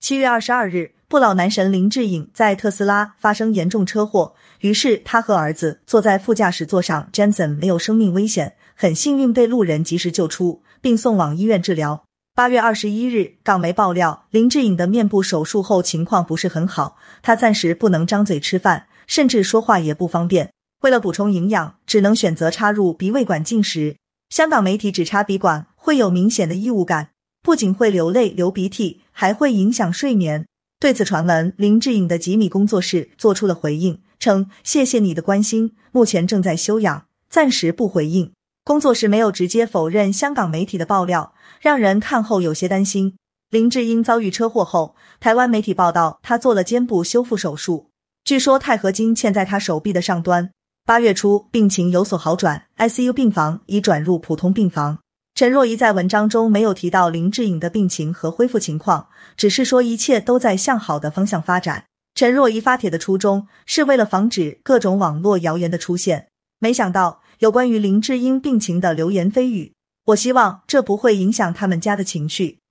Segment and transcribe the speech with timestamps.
[0.00, 12.04] 七月二十二日，不老男神林志颖在特斯拉发生严重车祸，于是他和儿子坐在副驾驶座上，Jensen 没有生命危险，很幸运被路人及时救出，并送往医院治疗。
[12.32, 20.52] 八月二十一日，港媒爆料，林志颖的面部手术后情况不是很好，他暂时不能张嘴吃饭，甚至说话也不方便。
[20.82, 23.96] 为了补充营养，只能选择插入鼻胃管进食。
[24.30, 27.10] 香港媒体只插鼻管会有明显的异物感。
[27.40, 30.46] 不仅会流泪、流鼻涕，还会影响睡眠。
[30.78, 38.30] 对此传闻，林志颖的吉米工作室做出了回应，称谢谢你的关心，目前正在休养，暂时不回应。
[38.62, 43.16] 工作室没有直接否认香港媒体的爆料，让人看后有些担心。
[43.50, 47.88] 林志英遭遇车祸后，台湾媒体报道他做了肩部修复手术，
[48.22, 50.52] 据说钛合金嵌在他手臂的上端。
[50.86, 55.00] 八月初病情有所好转，ICU 病房已转入普通病房。
[55.38, 59.06] 陈若仪在文章中没有提到林志颖的病情和恢复情况，
[59.36, 61.84] 只是说一切都在向好的方向发展。
[62.16, 66.26] 陈若仪发帖的初衷是为了防止各种网络谣言的出现，
[66.58, 69.74] 没想到有关于林志颖病情的流言蜚语。
[70.06, 72.58] 我希望这不会影响他们家的情绪。